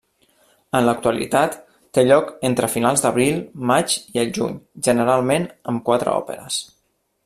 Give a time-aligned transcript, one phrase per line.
[0.77, 1.57] En l'actualitat
[1.97, 3.39] té lloc entre finals d'abril,
[3.73, 6.63] maig i el juny, generalment amb quatre òperes.